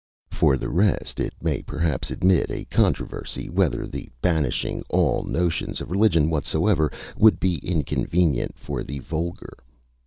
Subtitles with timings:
[0.31, 5.91] For the rest, it may perhaps admit a controversy, whether the banishing all notions of
[5.91, 9.55] religion whatsoever would be inconvenient for the vulgar.